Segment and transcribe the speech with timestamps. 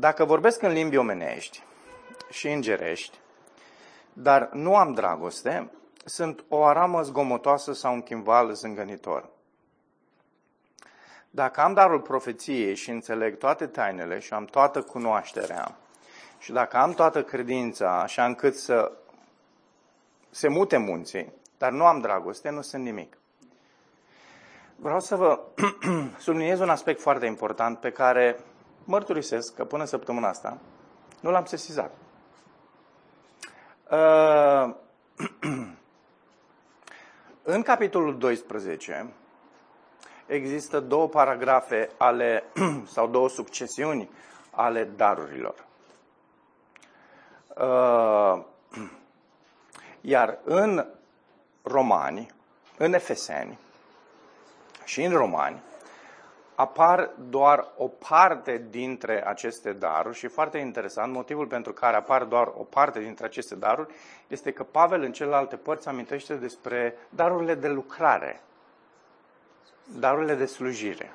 [0.00, 1.62] Dacă vorbesc în limbi omenești
[2.30, 3.18] și îngerești,
[4.12, 5.70] dar nu am dragoste,
[6.04, 9.28] sunt o aramă zgomotoasă sau un chimval zângănitor.
[11.30, 15.76] Dacă am darul profeției și înțeleg toate tainele și am toată cunoașterea,
[16.38, 18.92] și dacă am toată credința, așa încât să
[20.30, 23.16] se mute munții, dar nu am dragoste, nu sunt nimic.
[24.76, 25.40] Vreau să vă
[26.18, 28.38] subliniez un aspect foarte important pe care
[28.84, 30.58] mărturisesc că până săptămâna asta
[31.20, 31.92] nu l-am sesizat.
[33.90, 34.74] Uh,
[37.42, 39.12] în capitolul 12
[40.26, 42.44] există două paragrafe ale,
[42.94, 44.10] sau două succesiuni
[44.50, 45.66] ale darurilor.
[47.56, 48.44] Uh,
[50.00, 50.86] iar în
[51.62, 52.30] Romani,
[52.78, 53.58] în Efeseni
[54.84, 55.62] și în Romani,
[56.60, 62.46] apar doar o parte dintre aceste daruri și foarte interesant, motivul pentru care apar doar
[62.46, 63.94] o parte dintre aceste daruri
[64.28, 68.40] este că Pavel în celelalte părți amintește despre darurile de lucrare,
[69.98, 71.12] darurile de slujire.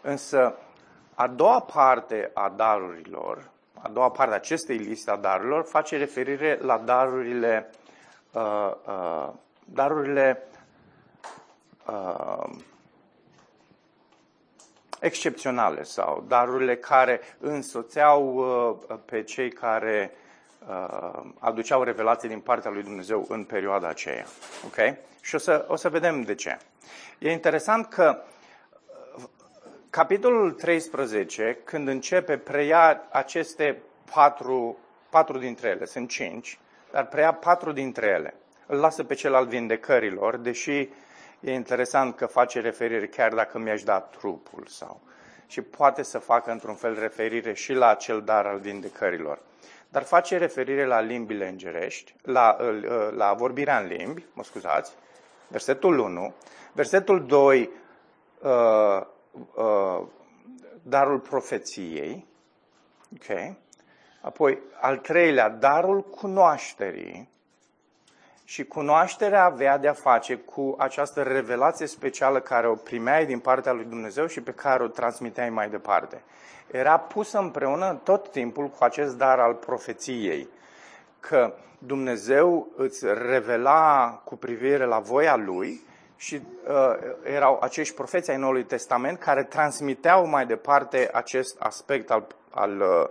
[0.00, 0.56] Însă,
[1.14, 3.50] a doua parte a darurilor,
[3.82, 7.70] a doua parte a acestei liste a darurilor, face referire la darurile,
[8.32, 9.28] uh, uh,
[9.64, 10.42] darurile
[11.86, 12.50] uh,
[15.00, 18.34] excepționale sau darurile care însoțeau
[18.88, 20.10] uh, pe cei care
[20.68, 24.24] uh, aduceau revelații din partea lui Dumnezeu în perioada aceea.
[24.64, 24.96] Ok?
[25.20, 26.58] Și o să, o să vedem de ce.
[27.18, 28.22] E interesant că
[29.16, 29.24] uh,
[29.90, 33.82] capitolul 13, când începe, preia aceste
[34.14, 34.78] patru,
[35.10, 36.58] patru dintre ele, sunt cinci,
[36.90, 38.34] dar preia patru dintre ele.
[38.66, 40.88] Îl lasă pe cel al vindecărilor, deși
[41.40, 45.00] E interesant că face referire chiar dacă mi-aș da trupul sau...
[45.46, 49.42] Și poate să facă într-un fel referire și la acel dar al vindecărilor.
[49.88, 52.56] Dar face referire la limbile îngerești, la,
[53.10, 54.92] la vorbirea în limbi, mă scuzați,
[55.48, 56.34] versetul 1,
[56.72, 57.70] versetul 2,
[58.40, 59.06] uh,
[59.54, 60.06] uh,
[60.82, 62.26] darul profeției,
[63.14, 63.56] ok?
[64.20, 67.28] Apoi, al treilea, darul cunoașterii,
[68.50, 73.84] și cunoașterea avea de-a face cu această revelație specială care o primeai din partea lui
[73.84, 76.22] Dumnezeu și pe care o transmiteai mai departe.
[76.70, 80.48] Era pusă împreună tot timpul cu acest dar al profeției,
[81.20, 85.80] că Dumnezeu îți revela cu privire la voia Lui
[86.16, 86.96] și uh,
[87.34, 93.08] erau acești profeți ai Noului Testament care transmiteau mai departe acest aspect al, al, uh,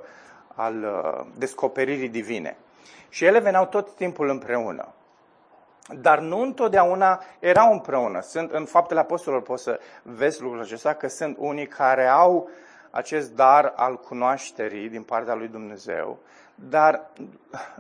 [0.56, 2.58] al uh, descoperirii divine.
[3.10, 4.94] Și ele veneau tot timpul împreună.
[5.96, 8.22] Dar nu întotdeauna erau împreună.
[8.22, 12.50] Sunt, în faptele apostolilor poți să vezi lucrul acesta, că sunt unii care au
[12.92, 16.20] acest dar al cunoașterii din partea lui Dumnezeu,
[16.56, 17.10] dar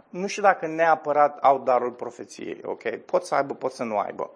[0.09, 2.89] nu știu dacă neapărat au darul profeției, ok?
[2.95, 4.31] Pot să aibă, pot să nu aibă.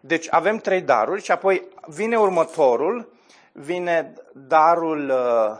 [0.00, 3.12] Deci avem trei daruri și apoi vine următorul,
[3.52, 5.58] vine darul uh,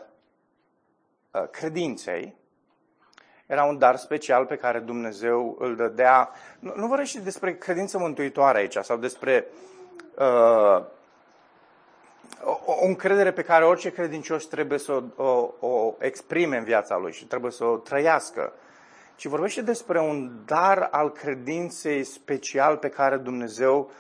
[1.30, 2.34] uh, credinței,
[3.46, 6.30] era un dar special pe care Dumnezeu îl dădea.
[6.58, 9.46] Nu, nu vorbește despre credință mântuitoare aici sau despre
[10.18, 10.84] uh,
[12.44, 16.96] o, o încredere pe care orice credincios trebuie să o, o, o exprime în viața
[16.96, 18.52] lui și trebuie să o trăiască,
[19.16, 23.90] ci vorbește despre un dar al credinței special pe care Dumnezeu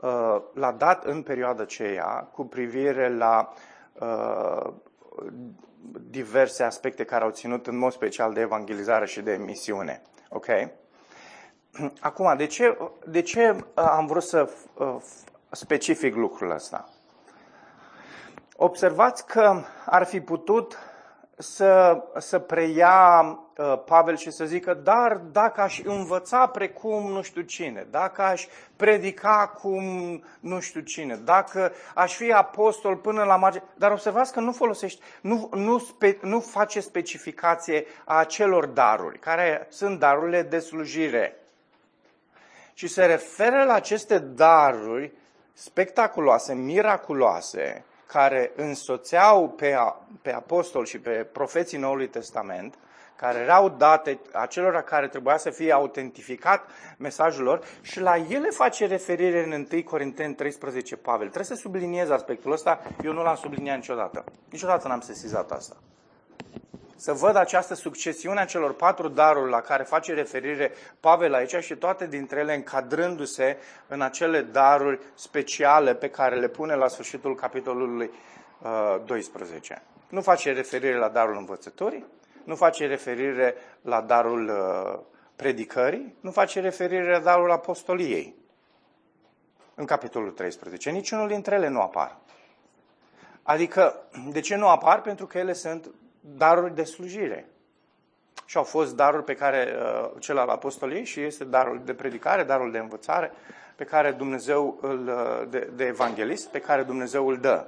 [0.00, 3.52] uh, l-a dat în perioada aceea cu privire la
[3.92, 4.72] uh,
[6.00, 10.02] diverse aspecte care au ținut în mod special de evangelizare și de misiune.
[10.28, 10.46] Ok?
[12.00, 14.96] Acum, de ce, de ce uh, am vrut să uh,
[15.50, 16.88] specific lucrul ăsta?
[18.56, 20.78] Observați că ar fi putut
[21.38, 23.20] să, să preia
[23.56, 28.46] uh, Pavel și să zică, dar dacă aș învăța precum nu știu cine, dacă aș
[28.76, 29.82] predica cum
[30.40, 35.04] nu știu cine, dacă aș fi apostol până la margine, dar observați că nu folosește,
[35.20, 41.36] nu, nu, spe, nu face specificație a acelor daruri, care sunt darurile de slujire,
[42.74, 45.12] ci se referă la aceste daruri
[45.52, 49.76] spectaculoase, miraculoase, care însoțeau pe,
[50.22, 52.74] pe apostol și pe profeții Noului Testament,
[53.16, 58.86] care erau date acelora care trebuia să fie autentificat mesajul lor și la ele face
[58.86, 61.28] referire în 1 Corinteni 13 Pavel.
[61.28, 64.24] Trebuie să subliniez aspectul ăsta, eu nu l-am subliniat niciodată.
[64.50, 65.76] Niciodată n-am sesizat asta
[66.98, 71.76] să văd această succesiune a celor patru daruri la care face referire Pavel aici și
[71.76, 73.56] toate dintre ele încadrându-se
[73.86, 78.10] în acele daruri speciale pe care le pune la sfârșitul capitolului
[78.62, 79.82] uh, 12.
[80.08, 82.04] Nu face referire la darul învățătorii,
[82.44, 84.98] nu face referire la darul uh,
[85.36, 88.34] predicării, nu face referire la darul apostoliei.
[89.74, 90.90] În capitolul 13.
[90.90, 92.16] Niciunul dintre ele nu apar.
[93.42, 95.00] Adică, de ce nu apar?
[95.00, 95.90] Pentru că ele sunt
[96.36, 97.48] daruri de slujire.
[98.44, 102.42] Și au fost daruri pe care, uh, cel al apostoliei și este darul de predicare,
[102.42, 103.32] darul de învățare,
[103.76, 107.66] pe care Dumnezeu îl, uh, de, de evanghelist, pe care Dumnezeu îl dă.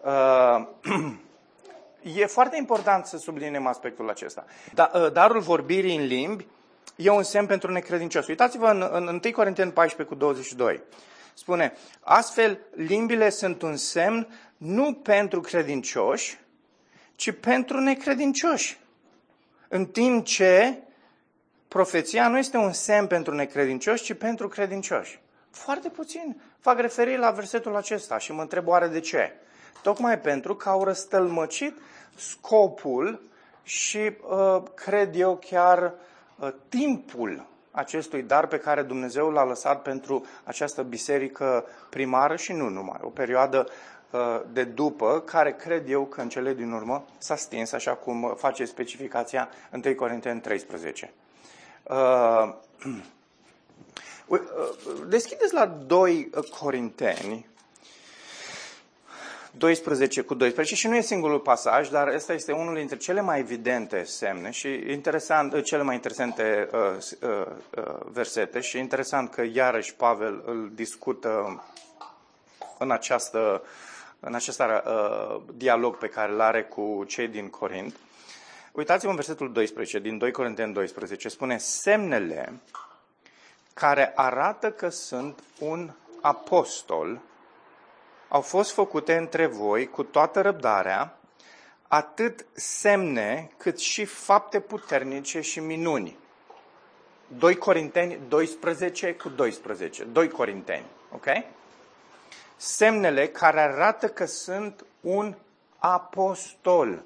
[0.00, 0.66] Uh,
[2.20, 4.44] e foarte important să subliniem aspectul acesta.
[4.74, 6.46] Da, uh, darul vorbirii în limbi
[6.96, 8.26] e un semn pentru necredincios.
[8.26, 10.82] Uitați-vă în, în 1 Corinteni 14 cu 22.
[11.34, 16.38] Spune, astfel limbile sunt un semn nu pentru credincioși,
[17.18, 18.80] ci pentru necredincioși.
[19.68, 20.78] În timp ce
[21.68, 25.20] profeția nu este un semn pentru necredincioși, ci pentru credincioși.
[25.50, 29.32] Foarte puțin fac referire la versetul acesta și mă întreb oare de ce.
[29.82, 31.76] Tocmai pentru că au răstălmăcit
[32.16, 33.22] scopul
[33.62, 35.94] și uh, cred eu chiar
[36.38, 42.68] uh, timpul acestui dar pe care Dumnezeu l-a lăsat pentru această biserică primară și nu
[42.68, 42.98] numai.
[43.00, 43.97] O perioadă uh,
[44.52, 48.64] de după, care cred eu că în cele din urmă s-a stins, așa cum face
[48.64, 49.48] specificația
[49.84, 51.12] 1 Corinteni 13.
[51.82, 52.54] Uh,
[54.26, 54.38] uh,
[55.08, 57.46] deschideți la 2 Corinteni,
[59.58, 63.38] 12 cu 12 și nu e singurul pasaj, dar ăsta este unul dintre cele mai
[63.38, 66.80] evidente semne și interesant, cele mai interesante uh,
[67.20, 67.46] uh,
[67.76, 71.62] uh, versete și interesant că iarăși Pavel îl discută
[72.78, 73.62] în această
[74.20, 77.96] în acest uh, dialog pe care îl are cu cei din Corint.
[78.72, 82.60] Uitați-vă în versetul 12, din 2 Corinteni 12, spune semnele
[83.74, 87.20] care arată că sunt un apostol
[88.28, 91.18] au fost făcute între voi cu toată răbdarea,
[91.88, 96.16] atât semne cât și fapte puternice și minuni.
[97.38, 100.04] 2 Corinteni 12 cu 12.
[100.04, 101.26] 2 Corinteni, ok?
[102.60, 105.34] Semnele care arată că sunt un
[105.78, 107.02] apostol.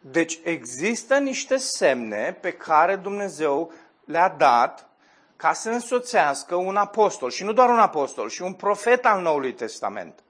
[0.00, 3.72] Deci există niște semne pe care Dumnezeu
[4.04, 4.88] le-a dat
[5.36, 7.30] ca să însoțească un apostol.
[7.30, 10.22] Și nu doar un apostol, și un profet al Noului Testament.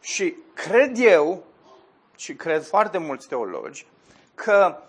[0.00, 1.44] Și cred eu,
[2.16, 3.86] și cred foarte mulți teologi,
[4.34, 4.82] că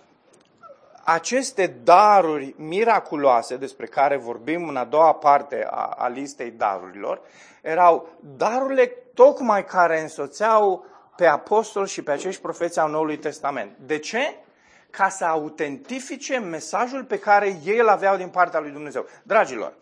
[1.03, 7.21] aceste daruri miraculoase despre care vorbim în a doua parte a, a listei darurilor,
[7.61, 10.85] erau darurile tocmai care însoțeau
[11.15, 13.77] pe apostol și pe acești profeți al Noului Testament.
[13.77, 14.35] De ce?
[14.89, 19.05] Ca să autentifice mesajul pe care ei îl aveau din partea lui Dumnezeu.
[19.23, 19.73] Dragilor,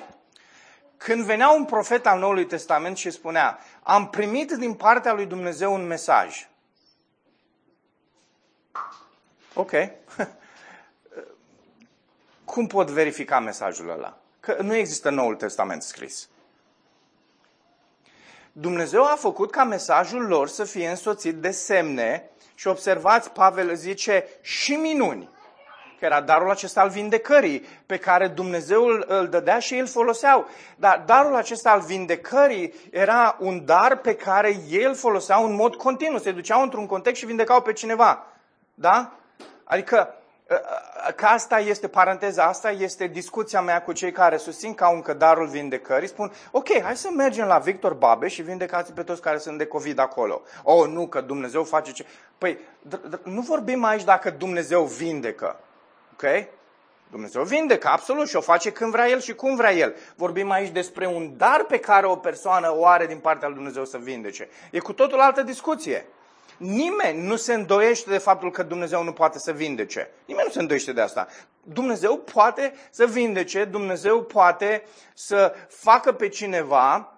[0.98, 5.74] când venea un profet al Noului Testament și spunea, am primit din partea lui Dumnezeu
[5.74, 6.50] un mesaj.
[9.54, 9.72] Ok.
[12.48, 14.18] Cum pot verifica mesajul ăla?
[14.40, 16.30] Că nu există Noul Testament scris.
[18.52, 24.26] Dumnezeu a făcut ca mesajul lor să fie însoțit de semne și observați, Pavel zice,
[24.42, 25.30] și minuni
[26.00, 30.48] că era darul acesta al vindecării, pe care Dumnezeu îl dădea și îl foloseau.
[30.76, 35.76] Dar darul acesta al vindecării era un dar pe care ei îl foloseau în mod
[35.76, 36.18] continuu.
[36.18, 38.26] Se duceau într-un context și vindecau pe cineva.
[38.74, 39.12] Da?
[39.64, 40.14] Adică,
[40.50, 40.62] ă,
[41.08, 45.04] ă, că asta este paranteza asta, este discuția mea cu cei care susțin ca un
[45.18, 49.38] darul vindecării, spun, ok, hai să mergem la Victor Babeș și vindecați pe toți care
[49.38, 50.42] sunt de COVID acolo.
[50.64, 52.06] Oh, nu, că Dumnezeu face ce...
[52.38, 52.60] Păi,
[53.24, 55.60] nu vorbim aici dacă Dumnezeu vindecă.
[56.14, 56.48] Ok?
[57.12, 59.96] Dumnezeu vindecă, absolut, și o face când vrea El și cum vrea El.
[60.16, 63.86] Vorbim aici despre un dar pe care o persoană o are din partea lui Dumnezeu
[63.86, 64.50] să vindece.
[64.72, 66.06] E cu totul altă discuție.
[66.58, 70.10] Nimeni nu se îndoiește de faptul că Dumnezeu nu poate să vindece.
[70.26, 71.28] Nimeni nu se îndoiește de asta.
[71.64, 74.84] Dumnezeu poate să vindece, Dumnezeu poate
[75.14, 77.12] să facă pe cineva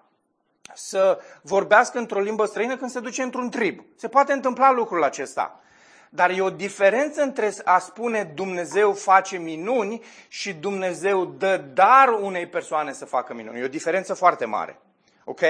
[0.74, 3.84] să vorbească într-o limbă străină când se duce într-un trib.
[3.96, 5.60] Se poate întâmpla lucrul acesta.
[6.08, 12.46] Dar e o diferență între a spune Dumnezeu face minuni și Dumnezeu dă dar unei
[12.46, 13.58] persoane să facă minuni.
[13.58, 14.78] E o diferență foarte mare.
[15.24, 15.40] Ok?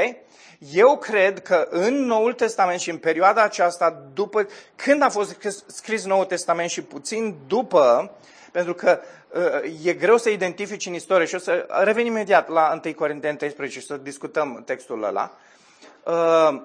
[0.72, 5.36] Eu cred că în Noul Testament și în perioada aceasta, după când a fost
[5.66, 8.10] scris Noul Testament și puțin după,
[8.52, 9.00] pentru că
[9.32, 13.36] uh, e greu să identifici în istorie și o să revenim imediat la 1 Corinteni
[13.36, 15.32] 13 și să discutăm textul ăla.
[16.04, 16.62] Uh,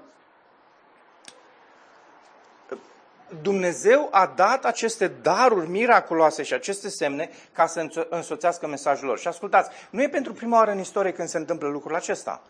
[3.41, 9.19] Dumnezeu a dat aceste daruri miraculoase și aceste semne ca să însoțească mesajul lor.
[9.19, 12.41] Și ascultați, nu e pentru prima oară în istorie când se întâmplă lucrul acesta.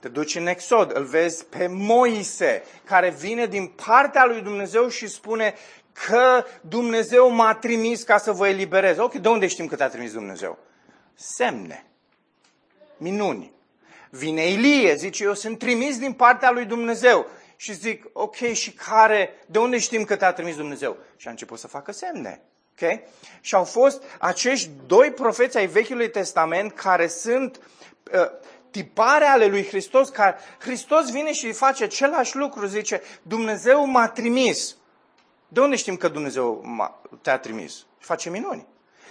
[0.00, 5.06] Te duci în Exod, îl vezi pe Moise, care vine din partea lui Dumnezeu și
[5.06, 5.54] spune
[5.92, 8.98] că Dumnezeu m-a trimis ca să vă eliberez.
[8.98, 10.58] Ok, de unde știm că te-a trimis Dumnezeu?
[11.14, 11.86] Semne,
[12.96, 13.52] minuni.
[14.10, 17.26] Vine Ilie, zice, eu sunt trimis din partea lui Dumnezeu.
[17.56, 20.96] Și zic, ok, și care, de unde știm că te-a trimis Dumnezeu?
[21.16, 22.42] Și a început să facă semne.
[22.72, 23.04] Okay?
[23.40, 27.60] Și au fost acești doi profeți ai Vechiului Testament care sunt
[28.12, 28.30] uh,
[28.70, 34.76] tipare ale lui Hristos, care Hristos vine și face același lucru, zice, Dumnezeu m-a trimis.
[35.48, 36.64] De unde știm că Dumnezeu
[37.22, 37.86] te-a trimis?
[37.98, 38.66] Face minuni.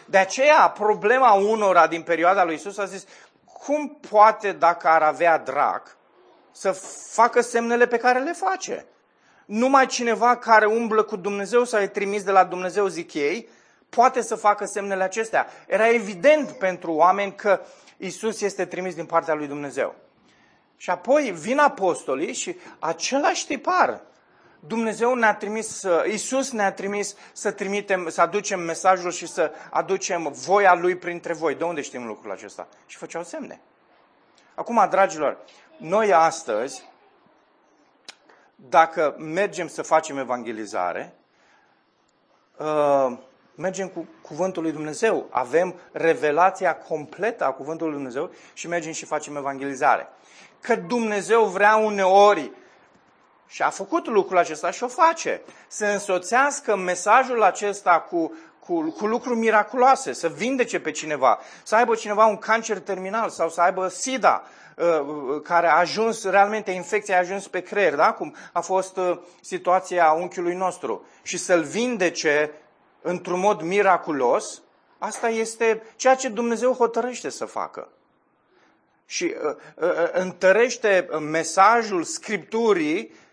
[0.06, 3.06] De aceea, problema unora din perioada lui Isus a zis,
[3.44, 5.98] cum poate, dacă ar avea drac,
[6.52, 6.72] să
[7.12, 8.86] facă semnele pe care le face?
[9.46, 13.50] Numai cineva care umblă cu Dumnezeu sau e trimis de la Dumnezeu, zic ei,
[13.90, 15.48] poate să facă semnele acestea.
[15.68, 17.62] Era evident pentru oameni că
[17.98, 19.96] Isus este trimis din partea lui Dumnezeu.
[20.78, 24.02] Și apoi vin apostolii și același tipar.
[24.60, 30.74] Dumnezeu ne-a trimis, Isus ne-a trimis să trimitem, să aducem mesajul și să aducem voia
[30.74, 31.56] Lui printre voi.
[31.56, 32.68] De unde știm lucrul acesta?
[32.86, 33.62] Și făceau semne.
[34.56, 35.38] Acum, dragilor,
[35.78, 36.84] noi astăzi,
[38.56, 41.16] dacă mergem să facem evangelizare,
[42.58, 43.18] uh,
[43.58, 49.06] mergem cu cuvântul lui Dumnezeu, avem revelația completă a cuvântului lui Dumnezeu și mergem și
[49.06, 50.08] facem evangelizare.
[50.62, 52.52] Că Dumnezeu vrea uneori
[53.48, 55.42] și a făcut lucrul acesta și o face.
[55.68, 61.96] Să însoțească mesajul acesta cu, cu, cu lucruri miraculoase, să vindece pe cineva, să aibă
[61.96, 64.44] cineva un cancer terminal sau să aibă SIDA,
[64.76, 68.12] uh, care a ajuns, realmente infecția a ajuns pe creier, da?
[68.12, 72.52] cum a fost uh, situația unchiului nostru, și să-l vindece
[73.08, 74.62] într-un mod miraculos,
[74.98, 77.90] asta este ceea ce Dumnezeu hotărăște să facă.
[79.06, 83.27] Și uh, uh, întărește mesajul Scripturii uh,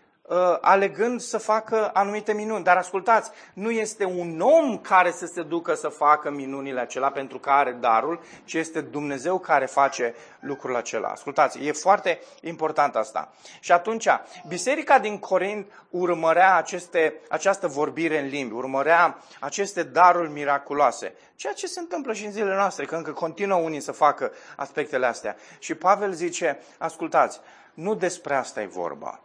[0.61, 2.63] alegând să facă anumite minuni.
[2.63, 7.39] Dar ascultați, nu este un om care să se ducă să facă minunile acelea pentru
[7.39, 11.07] care are darul, ci este Dumnezeu care face lucrul acela.
[11.07, 13.33] Ascultați, e foarte important asta.
[13.59, 14.07] Și atunci,
[14.47, 21.13] biserica din Corint urmărea aceste, această vorbire în limbi, urmărea aceste daruri miraculoase.
[21.35, 25.05] Ceea ce se întâmplă și în zilele noastre, că încă continuă unii să facă aspectele
[25.05, 25.35] astea.
[25.59, 27.39] Și Pavel zice, ascultați,
[27.73, 29.24] nu despre asta e vorba.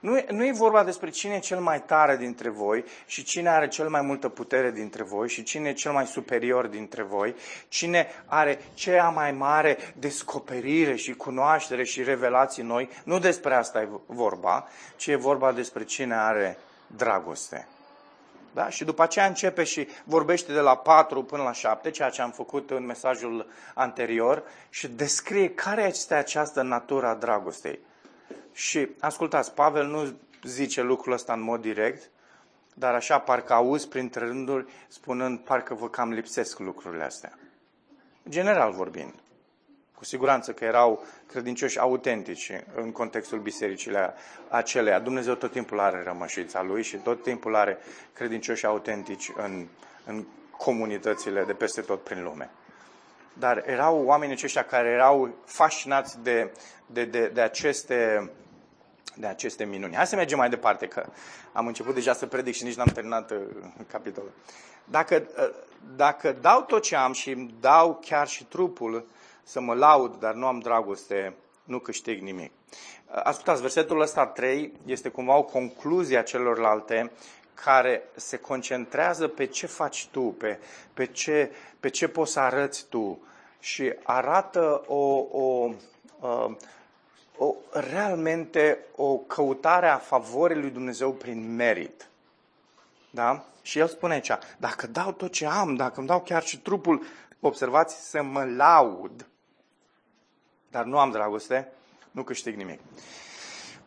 [0.00, 3.68] Nu, nu e vorba despre cine e cel mai tare dintre voi și cine are
[3.68, 7.34] cel mai multă putere dintre voi și cine e cel mai superior dintre voi,
[7.68, 12.88] cine are cea mai mare descoperire și cunoaștere și revelații noi.
[13.04, 17.66] Nu despre asta e vorba, ci e vorba despre cine are dragoste.
[18.52, 18.68] Da?
[18.68, 22.30] Și după aceea începe și vorbește de la 4 până la 7, ceea ce am
[22.30, 27.78] făcut în mesajul anterior, și descrie care este această natură a dragostei.
[28.52, 32.10] Și ascultați, Pavel nu zice lucrul ăsta în mod direct,
[32.74, 37.38] dar așa parcă auzi printre rânduri spunând parcă vă cam lipsesc lucrurile astea.
[38.28, 39.14] General vorbind.
[39.94, 43.92] Cu siguranță că erau credincioși autentici în contextul bisericii
[44.48, 44.98] acelea.
[44.98, 47.78] Dumnezeu tot timpul are rămășița lui și tot timpul are
[48.12, 49.66] credincioși autentici în,
[50.06, 50.24] în
[50.56, 52.50] comunitățile de peste tot prin lume.
[53.32, 56.50] Dar erau oamenii aceștia care erau fascinați de,
[56.86, 58.30] de, de, de aceste
[59.20, 59.94] de aceste minuni.
[59.94, 61.06] Hai să mergem mai departe, că
[61.52, 63.38] am început deja să predic și nici n-am terminat uh,
[63.90, 64.32] capitolul.
[64.84, 65.50] Dacă, uh,
[65.96, 69.06] dacă dau tot ce am și îmi dau chiar și trupul
[69.42, 71.34] să mă laud, dar nu am dragoste,
[71.64, 72.50] nu câștig nimic.
[72.70, 77.10] Uh, ascultați, versetul ăsta 3 este cumva o concluzie a celorlalte
[77.64, 80.58] care se concentrează pe ce faci tu, pe,
[80.94, 83.22] pe, ce, pe ce poți să arăți tu
[83.60, 85.70] și arată o, o,
[86.20, 86.50] o
[87.42, 92.08] o, realmente o căutare a favorii lui Dumnezeu prin merit.
[93.10, 93.44] Da?
[93.62, 97.06] Și el spune aici, dacă dau tot ce am, dacă îmi dau chiar și trupul,
[97.40, 99.26] observați, să mă laud,
[100.70, 101.72] dar nu am dragoste,
[102.10, 102.80] nu câștig nimic.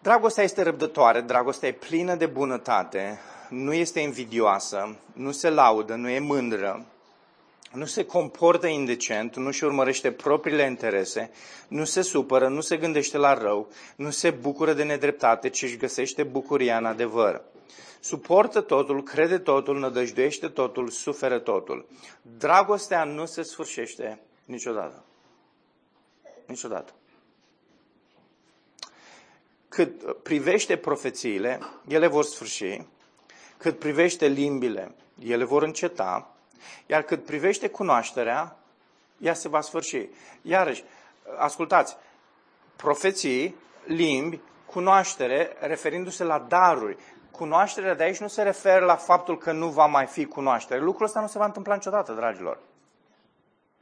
[0.01, 3.19] Dragostea este răbdătoare, dragostea e plină de bunătate,
[3.49, 6.85] nu este invidioasă, nu se laudă, nu e mândră,
[7.73, 11.31] nu se comportă indecent, nu și urmărește propriile interese,
[11.67, 15.77] nu se supără, nu se gândește la rău, nu se bucură de nedreptate, ci își
[15.77, 17.41] găsește bucuria în adevăr.
[17.99, 21.85] Suportă totul, crede totul, nădăjduiește totul, suferă totul.
[22.37, 25.03] Dragostea nu se sfârșește niciodată.
[26.45, 26.93] Niciodată.
[29.67, 32.81] Cât privește profețiile, ele vor sfârși.
[33.57, 36.32] Cât privește limbile, ele vor înceta
[36.85, 38.55] iar cât privește cunoașterea,
[39.17, 40.09] ea se va sfârși.
[40.41, 40.83] Iarăși,
[41.37, 41.97] ascultați,
[42.75, 43.55] profeții,
[43.85, 46.97] limbi, cunoaștere, referindu-se la daruri.
[47.31, 50.79] Cunoașterea de aici nu se referă la faptul că nu va mai fi cunoaștere.
[50.79, 52.59] Lucrul ăsta nu se va întâmpla niciodată, dragilor.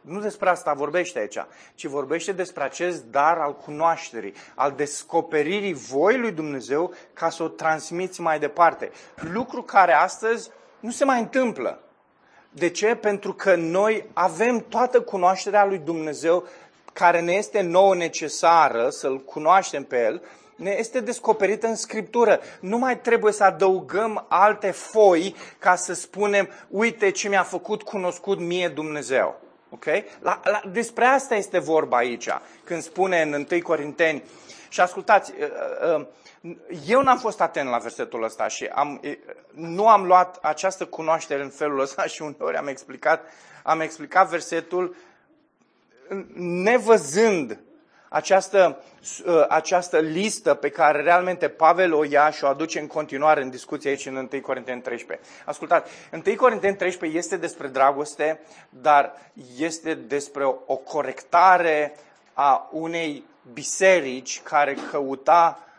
[0.01, 1.45] Nu despre asta vorbește aici,
[1.75, 7.47] ci vorbește despre acest dar al cunoașterii, al descoperirii voii lui Dumnezeu ca să o
[7.47, 8.91] transmiți mai departe.
[9.15, 11.79] Lucru care astăzi nu se mai întâmplă.
[12.53, 12.95] De ce?
[12.95, 16.47] Pentru că noi avem toată cunoașterea lui Dumnezeu
[16.93, 20.21] care ne este nouă necesară să-L cunoaștem pe El,
[20.55, 22.39] ne este descoperită în Scriptură.
[22.59, 28.39] Nu mai trebuie să adăugăm alte foi ca să spunem, uite ce mi-a făcut cunoscut
[28.39, 29.39] mie Dumnezeu.
[29.69, 29.85] Ok?
[30.19, 32.29] La, la, despre asta este vorba aici,
[32.63, 34.23] când spune în 1 Corinteni.
[34.69, 36.05] Și ascultați, uh, uh,
[36.87, 39.01] eu n-am fost atent la versetul ăsta și am,
[39.51, 43.31] nu am luat această cunoaștere în felul ăsta și uneori am explicat,
[43.63, 44.95] am explicat versetul
[46.35, 47.59] nevăzând
[48.09, 48.83] această,
[49.25, 53.49] uh, această listă pe care realmente Pavel o ia și o aduce în continuare în
[53.49, 55.27] discuție aici în 1 Corinteni 13.
[55.45, 55.91] Ascultați,
[56.25, 59.13] 1 Corinteni 13 este despre dragoste, dar
[59.57, 61.95] este despre o, o corectare
[62.33, 65.69] a unei biserici care căuta uh,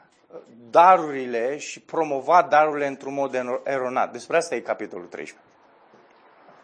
[0.71, 4.13] darurile și promova darurile într-un mod eronat.
[4.13, 5.47] Despre asta e capitolul 13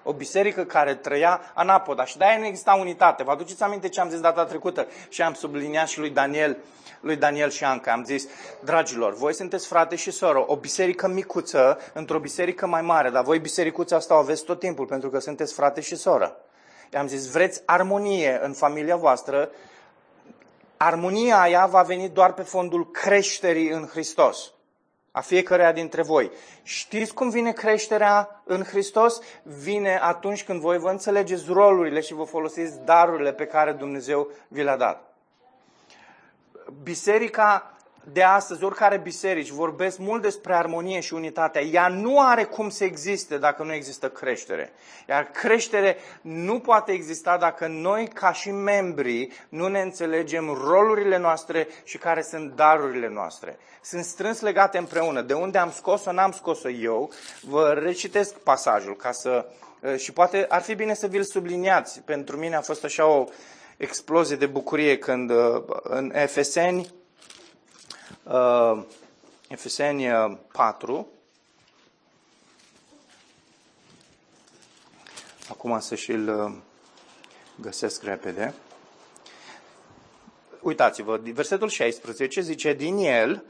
[0.09, 3.23] o biserică care trăia anapoda și de-aia nu exista unitate.
[3.23, 6.57] Vă aduceți aminte ce am zis data trecută și am subliniat și lui Daniel,
[7.01, 7.93] lui Daniel și Anca.
[7.93, 8.29] Am zis,
[8.65, 13.39] dragilor, voi sunteți frate și soră, o biserică micuță într-o biserică mai mare, dar voi
[13.39, 16.37] bisericuța asta o aveți tot timpul pentru că sunteți frate și soră.
[16.93, 19.51] I-am zis, vreți armonie în familia voastră,
[20.79, 24.53] armonia aia va veni doar pe fondul creșterii în Hristos
[25.19, 26.31] a fiecăruia dintre voi.
[26.63, 29.21] Știți cum vine creșterea în Hristos?
[29.43, 34.63] Vine atunci când voi vă înțelegeți rolurile și vă folosiți darurile pe care Dumnezeu vi
[34.63, 35.15] le-a dat.
[36.83, 37.78] Biserica
[38.13, 41.61] de astăzi, oricare biserici, vorbesc mult despre armonie și unitate.
[41.73, 44.73] Ea nu are cum să existe dacă nu există creștere.
[45.09, 51.69] Iar creștere nu poate exista dacă noi, ca și membrii, nu ne înțelegem rolurile noastre
[51.85, 53.59] și care sunt darurile noastre.
[53.83, 55.21] Sunt strâns legate împreună.
[55.21, 57.11] De unde am scos-o, n-am scos-o eu.
[57.41, 59.47] Vă recitesc pasajul ca să...
[59.97, 62.01] Și poate ar fi bine să vi-l subliniați.
[62.01, 63.25] Pentru mine a fost așa o
[63.77, 65.31] explozie de bucurie când
[65.83, 66.97] în Efeseni
[68.23, 68.85] uh,
[69.49, 70.07] Efeseni
[70.53, 71.07] 4.
[75.51, 76.53] Acum să și-l uh,
[77.61, 78.55] găsesc repede.
[80.61, 83.45] Uitați-vă, versetul 16 zice, din el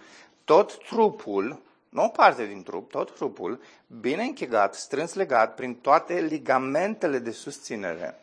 [0.44, 3.60] tot trupul, nu o parte din trup, tot trupul,
[4.00, 8.20] bine închegat, strâns legat prin toate ligamentele de susținere.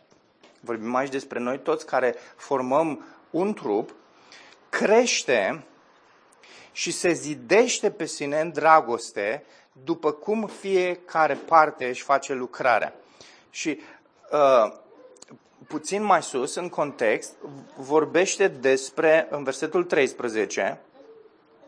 [0.59, 3.95] Vorbim aici despre noi toți care formăm un trup,
[4.69, 5.65] crește
[6.75, 9.43] și se zidește pe sine în dragoste
[9.83, 12.93] după cum fiecare parte își face lucrarea.
[13.49, 13.79] Și
[14.31, 14.73] uh,
[15.67, 17.33] puțin mai sus, în context,
[17.77, 20.79] vorbește despre, în versetul 13,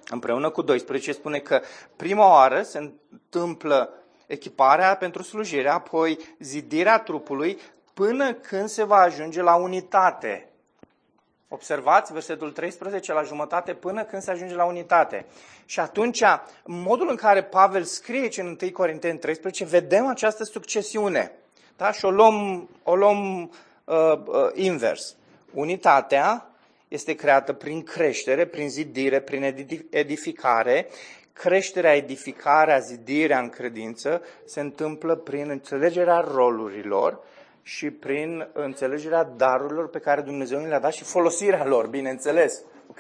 [0.09, 1.61] împreună cu 12, spune că
[1.95, 3.93] prima oară se întâmplă
[4.25, 7.59] echiparea pentru slujire, apoi zidirea trupului,
[7.93, 10.46] până când se va ajunge la unitate
[11.49, 15.25] Observați versetul 13 la jumătate până când se ajunge la unitate.
[15.65, 16.23] Și atunci,
[16.65, 21.31] modul în care Pavel scrie aici în 1 Corinteni 13, vedem această succesiune.
[21.77, 21.91] Da?
[21.91, 23.41] Și o luăm, o luăm
[23.83, 25.15] uh, uh, invers.
[25.53, 26.49] Unitatea
[26.87, 29.55] este creată prin creștere, prin zidire, prin
[29.89, 30.87] edificare.
[31.33, 37.19] Creșterea, edificarea, zidirea în credință se întâmplă prin înțelegerea rolurilor
[37.67, 42.61] și prin înțelegerea darurilor pe care Dumnezeu ne le-a dat și folosirea lor, bineînțeles.
[42.89, 42.99] Ok?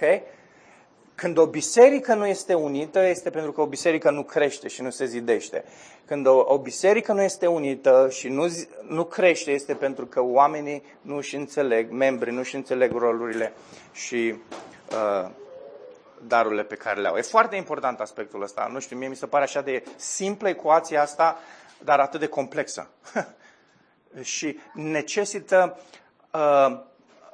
[1.15, 4.89] Când o biserică nu este unită, este pentru că o biserică nu crește și nu
[4.89, 5.63] se zidește.
[6.05, 8.47] Când o, o biserică nu este unită și nu,
[8.87, 13.53] nu crește, este pentru că oamenii nu își înțeleg, membrii nu își înțeleg rolurile
[13.91, 14.35] și
[14.91, 15.29] uh,
[16.27, 17.15] darurile pe care le au.
[17.15, 18.69] E foarte important aspectul ăsta.
[18.71, 21.37] Nu știu, mie mi se pare așa de simplă ecuația asta,
[21.83, 22.89] dar atât de complexă.
[24.21, 25.79] și necesită,
[26.33, 26.79] uh,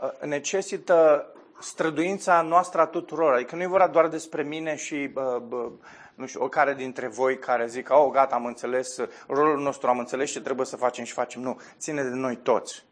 [0.01, 1.27] uh, necesită
[1.59, 3.33] străduința noastră a tuturor.
[3.33, 5.71] Adică nu e vorba doar despre mine și uh, uh,
[6.15, 10.31] nu știu, oricare dintre voi care zic, oh, gata, am înțeles, rolul nostru am înțeles
[10.31, 11.41] ce trebuie să facem și facem.
[11.41, 12.83] Nu, ține de noi toți.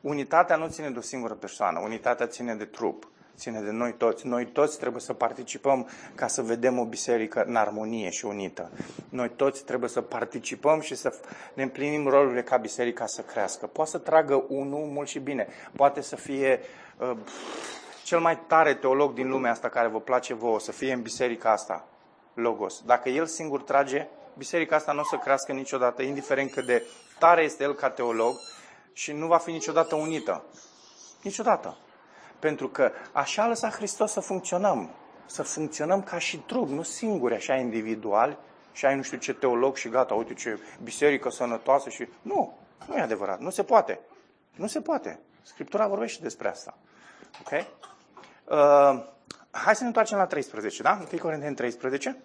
[0.00, 4.26] Unitatea nu ține de o singură persoană, unitatea ține de trup ține de noi toți.
[4.26, 8.70] Noi toți trebuie să participăm ca să vedem o biserică în armonie și unită.
[9.08, 11.14] Noi toți trebuie să participăm și să
[11.54, 13.66] ne împlinim rolurile ca biserica să crească.
[13.66, 15.48] Poate să tragă unul mult și bine.
[15.76, 16.60] Poate să fie
[16.98, 17.16] uh,
[18.04, 21.52] cel mai tare teolog din lumea asta care vă place vouă să fie în biserica
[21.52, 21.88] asta,
[22.34, 22.82] Logos.
[22.84, 26.82] Dacă el singur trage, biserica asta nu o să crească niciodată, indiferent cât de
[27.18, 28.34] tare este el ca teolog
[28.92, 30.44] și nu va fi niciodată unită.
[31.22, 31.76] Niciodată.
[32.38, 34.90] Pentru că așa a lăsat Hristos să funcționăm.
[35.26, 38.38] Să funcționăm ca și trup, nu singuri, așa individuali,
[38.72, 42.08] și ai nu știu ce teolog și gata, uite ce biserică sănătoasă și...
[42.22, 44.00] Nu, nu e adevărat, nu se poate.
[44.54, 45.20] Nu se poate.
[45.42, 46.78] Scriptura vorbește despre asta.
[47.40, 47.64] Ok?
[48.44, 49.04] Uh,
[49.50, 50.98] hai să ne întoarcem la 13, da?
[51.12, 52.16] 1 Corinteni 13.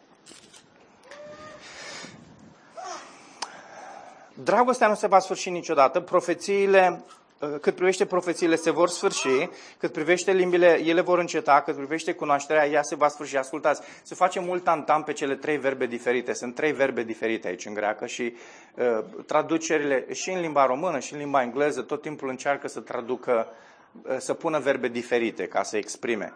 [4.34, 6.00] Dragostea nu se va sfârși niciodată.
[6.00, 7.21] Profețiile Uh,
[7.62, 12.68] cât privește profețiile, se vor sfârși, cât privește limbile, ele vor înceta, cât privește cunoașterea,
[12.68, 13.38] ea se va sfârși.
[13.38, 16.34] Ascultați, se face mult tantam pe cele trei verbe diferite.
[16.34, 18.34] Sunt trei verbe diferite aici în greacă și
[18.76, 23.48] uh, traducerile și în limba română și în limba engleză tot timpul încearcă să traducă,
[24.02, 26.34] uh, să pună verbe diferite ca să exprime.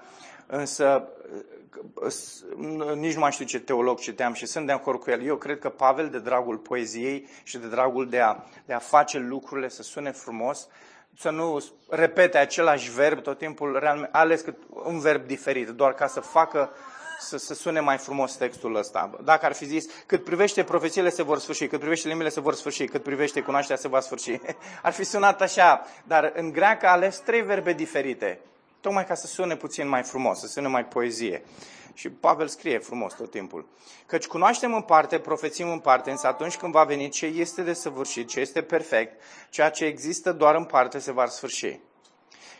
[0.47, 5.25] Însă uh, nici nu mai știu ce teolog citeam și sunt de acord cu el.
[5.25, 9.17] Eu cred că Pavel, de dragul poeziei și de dragul de a, de a face
[9.17, 10.67] lucrurile să sune frumos,
[11.17, 16.07] să nu repete același verb tot timpul, realmente, ales cât un verb diferit, doar ca
[16.07, 16.71] să facă
[17.19, 19.19] să, să sune mai frumos textul ăsta.
[19.23, 22.53] Dacă ar fi zis, cât privește profețiile se vor sfârși, cât privește limbile se vor
[22.53, 24.39] sfârși, cât privește cunoașterea se va sfârși,
[24.81, 25.85] ar fi sunat așa.
[26.03, 28.39] Dar în greacă a ales trei verbe diferite,
[28.85, 31.43] tocmai ca să sune puțin mai frumos, să sune mai poezie.
[31.93, 33.67] Și Pavel scrie frumos tot timpul.
[34.05, 37.73] Căci cunoaștem în parte, profețim în parte, însă atunci când va veni ce este de
[37.73, 41.79] săvârșit, ce este perfect, ceea ce există doar în parte se va sfârși.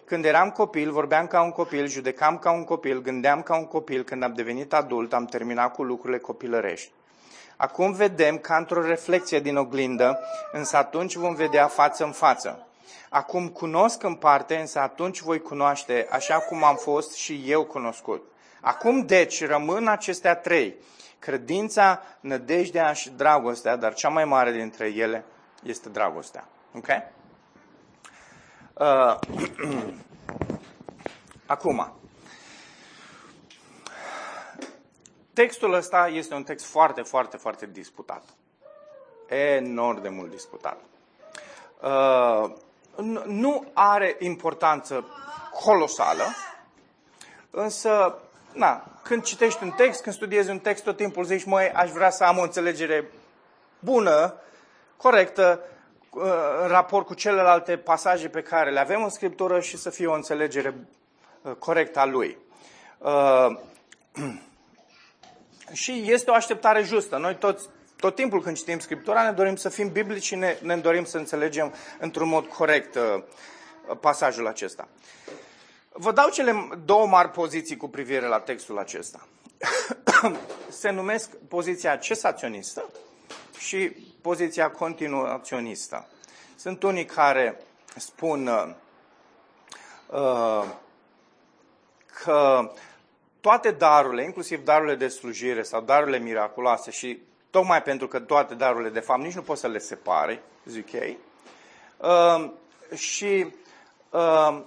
[0.05, 4.03] Când eram copil, vorbeam ca un copil, judecam ca un copil, gândeam ca un copil.
[4.03, 6.91] Când am devenit adult, am terminat cu lucrurile copilărești.
[7.57, 10.19] Acum vedem ca într-o reflexie din oglindă,
[10.51, 12.67] însă atunci vom vedea față în față.
[13.09, 18.31] Acum cunosc în parte, însă atunci voi cunoaște așa cum am fost și eu cunoscut.
[18.61, 20.75] Acum, deci, rămân acestea trei.
[21.19, 25.25] Credința, nădejdea și dragostea, dar cea mai mare dintre ele
[25.63, 26.47] este dragostea.
[26.73, 26.87] Ok?
[28.73, 29.19] Uh,
[31.45, 31.93] Acum,
[35.33, 38.23] textul ăsta este un text foarte, foarte, foarte disputat.
[39.27, 40.79] Enorm de mult disputat.
[41.81, 42.55] Uh,
[43.25, 45.05] nu are importanță
[45.63, 46.23] colosală,
[47.51, 48.19] însă
[48.53, 52.09] na, când citești un text, când studiezi un text, tot timpul zici, măi, aș vrea
[52.09, 53.11] să am o înțelegere
[53.79, 54.33] bună,
[54.97, 55.59] corectă,
[56.09, 56.23] uh,
[56.61, 60.13] în raport cu celelalte pasaje pe care le avem în Scriptură și să fie o
[60.13, 60.75] înțelegere
[61.41, 62.37] uh, corectă a lui.
[62.97, 63.57] Uh,
[65.73, 67.17] și este o așteptare justă.
[67.17, 67.69] Noi toți,
[68.05, 71.17] tot timpul când citim Scriptura ne dorim să fim biblici și ne, ne dorim să
[71.17, 72.97] înțelegem într-un mod corect
[73.99, 74.87] pasajul acesta.
[75.91, 79.27] Vă dau cele două mari poziții cu privire la textul acesta.
[80.69, 82.89] Se numesc poziția cesaționistă
[83.57, 83.77] și
[84.21, 86.07] poziția continuaționistă.
[86.55, 87.61] Sunt unii care
[87.95, 88.47] spun
[90.07, 90.63] uh,
[92.23, 92.71] că
[93.41, 97.19] toate darurile, inclusiv darurile de slujire sau darurile miraculoase și
[97.55, 101.17] tocmai pentru că toate darurile de fapt nici nu poți să le separe, zic ei,
[101.97, 102.49] uh,
[102.95, 103.47] și
[104.09, 104.61] uh,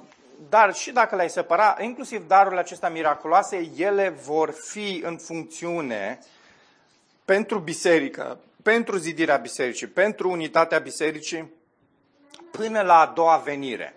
[0.48, 6.18] dar și dacă le-ai separa, inclusiv darurile acestea miraculoase, ele vor fi în funcțiune
[7.24, 11.52] pentru biserică, pentru zidirea bisericii, pentru unitatea bisericii,
[12.50, 13.94] până la a doua venire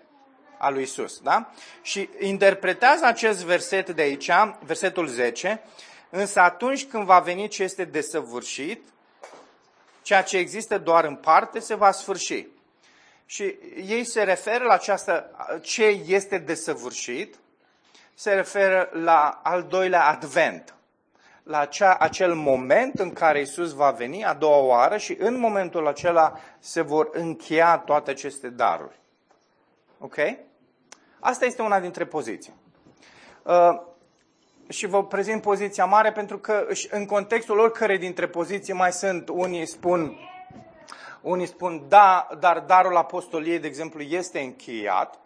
[0.58, 1.20] a lui Isus.
[1.20, 1.50] Da?
[1.82, 4.30] Și interpretează acest verset de aici,
[4.64, 5.62] versetul 10,
[6.14, 8.84] însă atunci când va veni ce este desăvârșit,
[10.02, 12.46] ceea ce există doar în parte se va sfârși.
[13.26, 15.30] Și ei se referă la această,
[15.62, 17.36] ce este desăvârșit,
[18.14, 20.74] se referă la al doilea advent,
[21.42, 25.86] la acea, acel moment în care Isus va veni a doua oară și în momentul
[25.86, 29.00] acela se vor încheia toate aceste daruri.
[29.98, 30.16] Ok?
[31.20, 32.54] Asta este una dintre poziții.
[33.42, 33.90] Uh,
[34.68, 39.66] și vă prezint poziția mare pentru că în contextul oricărei dintre poziții mai sunt, unii
[39.66, 40.16] spun
[41.22, 45.18] unii spun, da, dar darul apostoliei, de exemplu, este încheiat,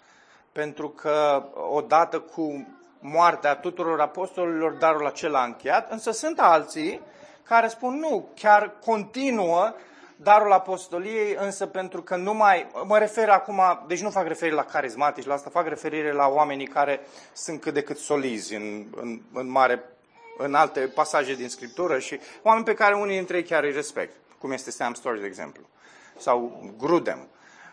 [0.53, 2.67] pentru că odată cu
[3.01, 7.01] moartea tuturor apostolilor, darul acela a încheiat, însă sunt alții
[7.43, 9.75] care spun, nu, chiar continuă
[10.17, 14.65] darul apostoliei, însă pentru că nu mai, mă refer acum, deci nu fac referire la
[14.65, 17.01] carismatici, la asta fac referire la oamenii care
[17.33, 19.85] sunt cât de cât solizi în, în, în mare,
[20.39, 24.15] în alte pasaje din Scriptură și oameni pe care unii dintre ei chiar îi respect,
[24.39, 25.63] cum este Sam Storrs, de exemplu
[26.19, 27.29] sau Grudem.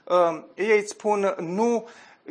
[0.10, 1.88] Ehm, ei îți spun, nu,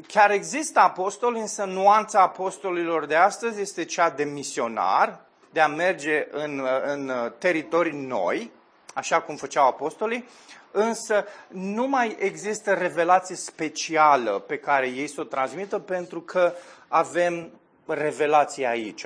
[0.06, 5.20] chiar există apostoli, însă nuanța apostolilor de astăzi este cea de misionar,
[5.50, 8.50] de a merge în, în teritorii noi,
[8.94, 10.28] așa cum făceau apostolii,
[10.70, 16.52] însă nu mai există revelație specială pe care ei să o transmită pentru că
[16.88, 17.50] avem
[17.86, 19.04] revelație aici.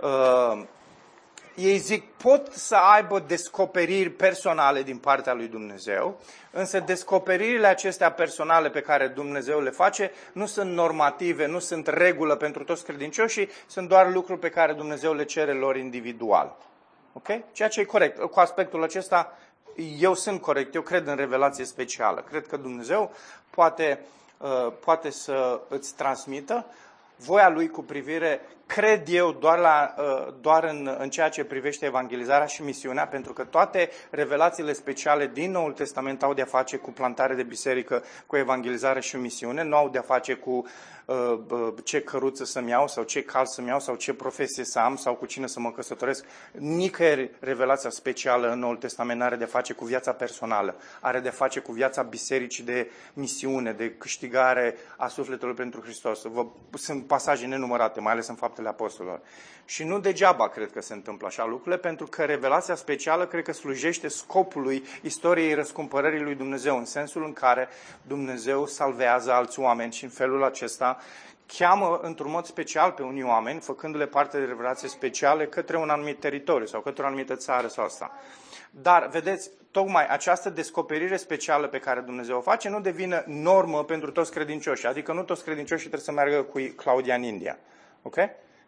[0.00, 0.62] Uh,
[1.54, 6.20] ei zic, pot să aibă descoperiri personale din partea lui Dumnezeu,
[6.50, 12.36] însă descoperirile acestea personale pe care Dumnezeu le face nu sunt normative, nu sunt regulă
[12.36, 16.56] pentru toți credincioșii, sunt doar lucruri pe care Dumnezeu le cere lor individual.
[17.18, 17.40] Ok?
[17.52, 18.18] Ceea ce e corect.
[18.18, 19.38] Cu aspectul acesta,
[19.98, 22.20] eu sunt corect, eu cred în revelație specială.
[22.20, 23.12] Cred că Dumnezeu
[23.50, 24.00] poate,
[24.38, 26.66] uh, poate să îți transmită
[27.16, 31.86] voia lui cu privire, cred eu, doar, la, uh, doar în, în ceea ce privește
[31.86, 36.90] evangelizarea și misiunea, pentru că toate revelațiile speciale din Noul Testament au de-a face cu
[36.90, 40.64] plantare de biserică, cu evangelizare și misiune, nu au de-a face cu
[41.08, 44.78] Uh, uh, ce căruță să-mi iau sau ce cal să-mi iau sau ce profesie să
[44.78, 46.24] am sau cu cine să mă căsătoresc.
[46.52, 51.60] Nicăieri revelația specială în Noul Testament are de face cu viața personală, are de face
[51.60, 56.22] cu viața bisericii de misiune, de câștigare a sufletului pentru Hristos.
[56.22, 59.20] Vă, sunt pasaje nenumărate, mai ales în faptele apostolilor.
[59.64, 63.52] Și nu degeaba cred că se întâmplă așa lucrurile, pentru că revelația specială cred că
[63.52, 67.68] slujește scopului istoriei răscumpărării lui Dumnezeu, în sensul în care
[68.02, 70.98] Dumnezeu salvează alți oameni și în felul acesta
[71.58, 76.20] cheamă într-un mod special pe unii oameni, făcându-le parte de revelație speciale către un anumit
[76.20, 78.12] teritoriu sau către o anumită țară sau asta.
[78.70, 84.10] Dar, vedeți, tocmai această descoperire specială pe care Dumnezeu o face nu devine normă pentru
[84.10, 84.88] toți credincioșii.
[84.88, 87.58] Adică nu toți credincioșii trebuie să meargă cu Claudia în India.
[88.02, 88.16] Ok?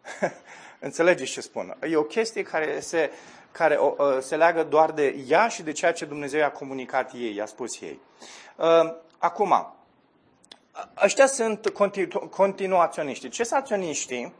[0.78, 1.76] Înțelegeți ce spun?
[1.90, 3.10] E o chestie care se,
[3.52, 7.34] care o, se leagă doar de ea și de ceea ce Dumnezeu i-a comunicat ei,
[7.34, 8.00] i-a spus ei.
[8.56, 9.74] Uh, acum,
[11.04, 13.28] ăștia sunt continu, continuaționiștii.
[13.28, 14.34] Cesaționiștii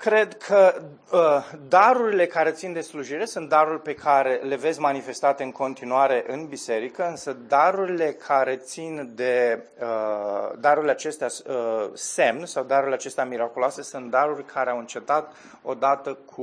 [0.00, 0.82] cred că
[1.12, 6.24] uh, darurile care țin de slujire sunt daruri pe care le vezi manifestate în continuare
[6.26, 13.24] în biserică, însă darurile care țin de uh, darurile acestea uh, semn sau darurile acestea
[13.24, 15.32] miraculoase sunt daruri care au încetat
[15.62, 16.42] odată cu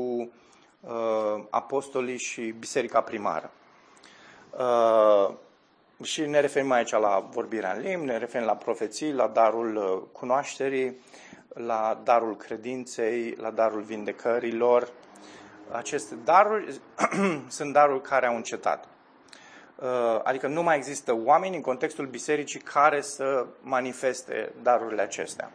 [0.79, 3.51] uh, apostolii și biserica primară.
[4.57, 5.33] Uh,
[6.03, 10.01] și ne referim aici la vorbirea în limbi, ne referim la profeții, la darul uh,
[10.11, 11.01] cunoașterii,
[11.65, 14.89] la darul credinței, la darul vindecărilor.
[15.71, 16.79] Aceste daruri
[17.47, 18.87] sunt daruri care au încetat.
[19.75, 25.51] Uh, adică nu mai există oameni în contextul bisericii care să manifeste darurile acestea.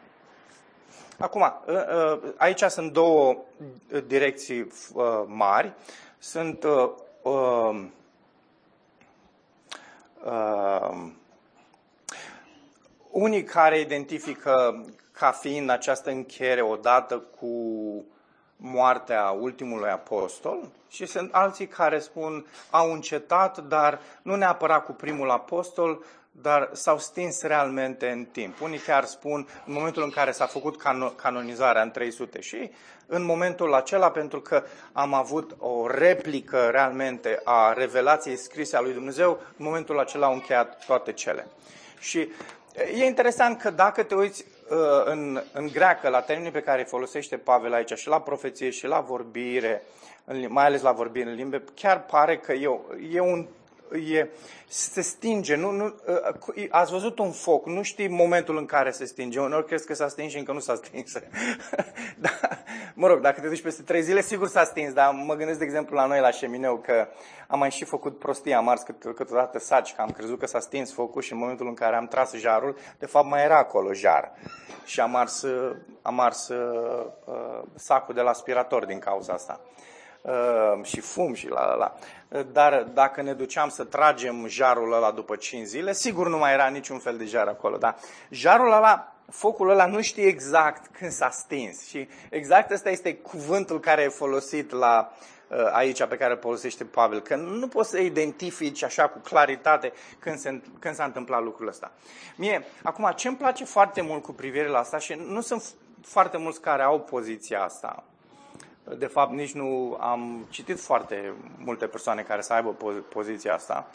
[1.19, 3.37] Acum, uh, uh, aici sunt două
[4.07, 4.73] direcții
[5.27, 5.73] mari.
[6.19, 6.91] Sunt uh,
[7.23, 7.83] uh,
[13.11, 14.85] unii care identifică
[15.23, 17.49] ca fiind această încheiere odată cu
[18.57, 25.31] moartea ultimului apostol și sunt alții care spun au încetat, dar nu neapărat cu primul
[25.31, 28.61] apostol, dar s-au stins realmente în timp.
[28.61, 30.83] Unii chiar spun în momentul în care s-a făcut
[31.17, 32.71] canonizarea în 300 și
[33.07, 38.93] în momentul acela, pentru că am avut o replică realmente a revelației scrise a lui
[38.93, 41.47] Dumnezeu, în momentul acela au încheiat toate cele.
[41.99, 42.29] Și
[42.95, 44.62] e interesant că dacă te uiți uh,
[45.05, 48.87] în, în greacă la termenii pe care îi folosește Pavel aici, și la profeție, și
[48.87, 49.83] la vorbire,
[50.49, 52.81] mai ales la vorbire în limbe, chiar pare că e,
[53.13, 53.47] e un
[53.97, 54.29] e,
[54.69, 55.55] se stinge.
[55.55, 55.95] Nu, nu,
[56.55, 59.41] uh, ați văzut un foc, nu știi momentul în care se stinge.
[59.41, 61.13] Uneori crezi că s-a stins și încă nu s-a stins.
[62.25, 62.31] da,
[62.95, 65.65] mă rog, dacă te duci peste trei zile, sigur s-a stins, dar mă gândesc, de
[65.65, 67.09] exemplu, la noi la Șemineu, că
[67.47, 70.61] am mai și făcut prostia, am ars cât, câteodată saci, că am crezut că s-a
[70.61, 73.93] stins focul și în momentul în care am tras jarul, de fapt mai era acolo
[73.93, 74.33] jar.
[74.85, 75.45] Și am ars,
[76.03, 77.07] am ars uh,
[77.75, 79.61] sacul de la aspirator din cauza asta.
[80.23, 81.95] Uh, și fum și la la la.
[82.53, 86.67] Dar dacă ne duceam să tragem jarul ăla după 5 zile, sigur nu mai era
[86.67, 87.77] niciun fel de jar acolo.
[87.77, 87.95] Da?
[88.31, 91.87] Jarul ăla, focul ăla nu știe exact când s-a stins.
[91.87, 95.13] Și exact ăsta este cuvântul care e folosit la,
[95.49, 99.93] uh, aici pe care îl folosește Pavel, că nu poți să identifici așa cu claritate
[100.19, 101.93] când, se, când s-a întâmplat lucrul ăsta.
[102.37, 105.65] Mie, acum, ce îmi place foarte mult cu privire la asta și nu sunt
[106.03, 108.05] foarte mulți care au poziția asta,
[108.85, 112.77] de fapt, nici nu am citit foarte multe persoane care să aibă
[113.09, 113.91] poziția asta.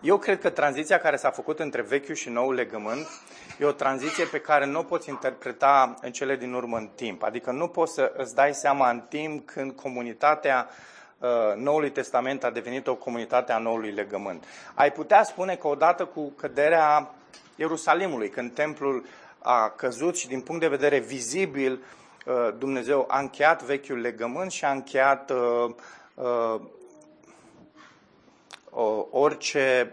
[0.00, 3.06] Eu cred că tranziția care s-a făcut între vechiul și noul legământ
[3.58, 7.22] e o tranziție pe care nu o poți interpreta în cele din urmă în timp.
[7.22, 10.68] Adică nu poți să îți dai seama în timp când comunitatea
[11.18, 14.44] uh, Noului Testament a devenit o comunitate a Noului Legământ.
[14.74, 17.14] Ai putea spune că odată cu căderea
[17.56, 19.04] Ierusalimului, când templul
[19.38, 21.82] a căzut și din punct de vedere vizibil
[22.58, 25.32] Dumnezeu a încheiat vechiul legământ și a încheiat
[29.10, 29.92] orice,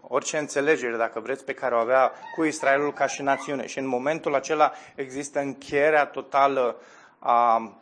[0.00, 3.66] orice înțelegere, dacă vreți, pe care o avea cu Israelul ca și națiune.
[3.66, 6.76] Și în momentul acela există încheierea totală
[7.18, 7.72] a,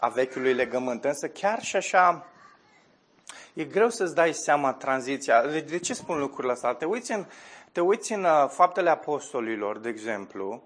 [0.00, 1.04] a vechiului legământ.
[1.04, 2.26] Însă chiar și așa,
[3.54, 5.46] e greu să-ți dai seama tranziția.
[5.46, 6.72] De, de ce spun lucrurile astea?
[6.74, 7.26] Te uiți în,
[7.72, 10.62] te uiți în uh, faptele apostolilor, de exemplu,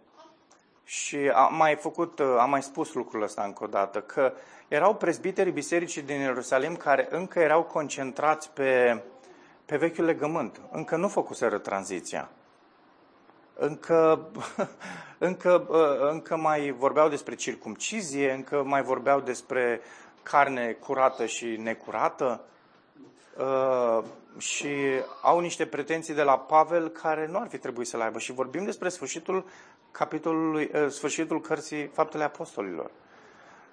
[0.85, 4.33] și am mai făcut, uh, am mai spus lucrul ăsta încă o dată, că
[4.69, 9.03] erau prezbiterii bisericii din Ierusalim care încă erau concentrați pe,
[9.65, 10.61] pe vechiul legământ.
[10.71, 12.31] Încă nu făcuseră tranziția.
[13.55, 14.27] Încă,
[15.19, 19.81] încă, uh, încă mai vorbeau despre circumcizie, încă mai vorbeau despre
[20.23, 22.45] carne curată și necurată
[23.39, 24.05] uh,
[24.39, 24.75] și
[25.23, 28.19] au niște pretenții de la Pavel care nu ar fi trebuit să le aibă.
[28.19, 29.45] Și vorbim despre sfârșitul
[29.91, 32.91] capitolului, uh, sfârșitul cărții Faptele Apostolilor.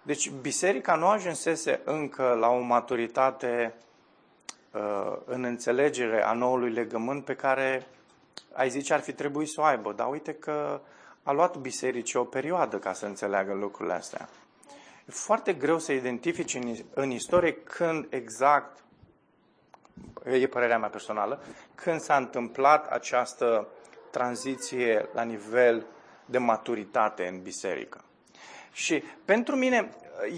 [0.01, 3.73] Deci biserica nu ajunsese încă la o maturitate
[4.71, 7.87] uh, în înțelegere a noului legământ pe care
[8.53, 9.91] ai zice ar fi trebuit să o aibă.
[9.91, 10.81] Dar uite că
[11.23, 14.29] a luat bisericii o perioadă ca să înțeleagă lucrurile astea.
[15.05, 18.82] E foarte greu să identifici în, în istorie când exact,
[20.23, 21.43] e părerea mea personală,
[21.75, 23.67] când s-a întâmplat această
[24.11, 25.85] tranziție la nivel
[26.25, 28.03] de maturitate în biserică.
[28.71, 29.89] Și pentru mine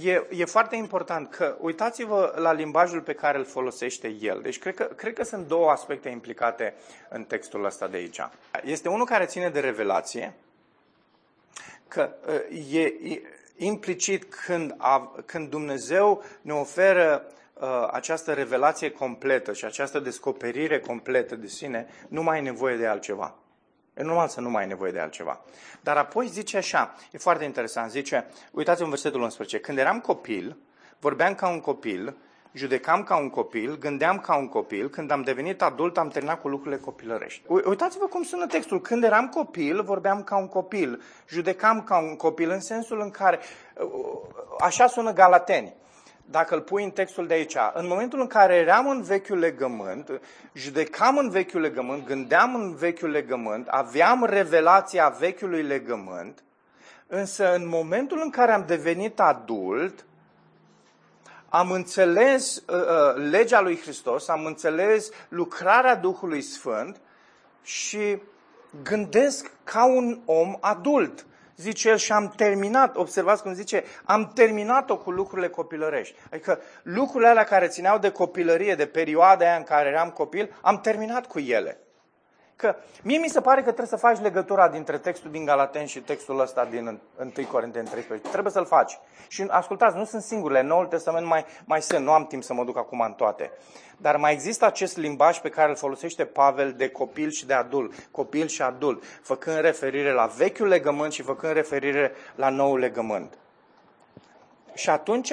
[0.03, 4.41] e, e foarte important că uitați-vă la limbajul pe care îl folosește el.
[4.41, 6.73] Deci cred că, cred că sunt două aspecte implicate
[7.09, 8.19] în textul ăsta de aici.
[8.63, 10.33] Este unul care ține de revelație,
[11.87, 12.09] că
[12.71, 13.21] e, e
[13.57, 17.33] implicit când, a, când Dumnezeu ne oferă uh,
[17.91, 23.35] această revelație completă și această descoperire completă de sine, nu mai e nevoie de altceva.
[23.93, 25.41] E normal să nu mai ai nevoie de altceva.
[25.81, 30.57] Dar apoi zice așa, e foarte interesant, zice, uitați în versetul 11, când eram copil,
[30.99, 32.17] vorbeam ca un copil,
[32.53, 36.47] judecam ca un copil, gândeam ca un copil, când am devenit adult am terminat cu
[36.47, 37.41] lucrurile copilărești.
[37.47, 38.81] Uitați-vă cum sună textul.
[38.81, 43.39] Când eram copil, vorbeam ca un copil, judecam ca un copil, în sensul în care,
[44.59, 45.75] așa sună Galateni
[46.29, 50.21] dacă îl pui în textul de aici, în momentul în care eram în vechiul legământ,
[50.53, 56.43] judecam în vechiul legământ, gândeam în vechiul legământ, aveam revelația vechiului legământ,
[57.07, 60.05] însă în momentul în care am devenit adult,
[61.49, 66.99] am înțeles uh, uh, legea lui Hristos, am înțeles lucrarea Duhului Sfânt
[67.61, 68.21] și
[68.83, 74.97] gândesc ca un om adult zice el, și am terminat, observați cum zice, am terminat-o
[74.97, 76.15] cu lucrurile copilărești.
[76.31, 80.81] Adică lucrurile alea care țineau de copilărie, de perioada aia în care eram copil, am
[80.81, 81.84] terminat cu ele.
[82.55, 85.99] Că mie mi se pare că trebuie să faci legătura dintre textul din Galaten și
[85.99, 88.29] textul ăsta din 1 Corinteni 13.
[88.29, 88.99] Trebuie să-l faci.
[89.27, 90.59] Și ascultați, nu sunt singurele.
[90.59, 92.05] În Noul Testament mai, mai sunt.
[92.05, 93.51] Nu am timp să mă duc acum în toate.
[93.97, 97.93] Dar mai există acest limbaj pe care îl folosește Pavel de copil și de adult.
[98.11, 99.03] Copil și adult.
[99.21, 103.37] Făcând referire la vechiul legământ și făcând referire la noul legământ.
[104.73, 105.31] Și atunci,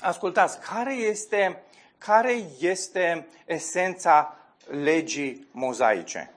[0.00, 1.62] ascultați, care este,
[1.98, 4.38] care este esența
[4.70, 6.32] legii mozaice.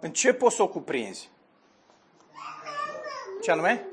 [0.00, 1.30] În ce poți să o cuprinzi?
[3.42, 3.86] Ce anume?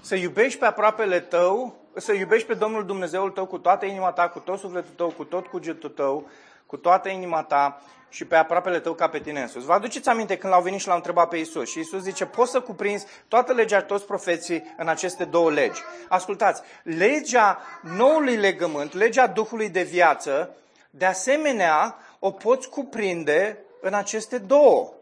[0.00, 4.28] Să iubești pe aproapele tău, să iubești pe Domnul Dumnezeul tău cu toată inima ta,
[4.28, 6.28] cu tot sufletul tău, cu tot cugetul tău,
[6.66, 9.66] cu toată inima ta și pe aproapele tău ca pe tine însuți.
[9.66, 12.50] Vă aduceți aminte când l-au venit și l-au întrebat pe Isus și Isus zice, poți
[12.50, 15.80] să cuprinzi toată legea, toți profeții în aceste două legi.
[16.08, 20.54] Ascultați, legea noului legământ, legea Duhului de viață,
[20.90, 24.92] de asemenea, o poți cuprinde în aceste două.